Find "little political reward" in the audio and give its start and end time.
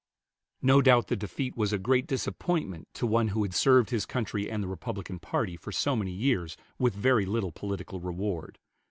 7.27-8.57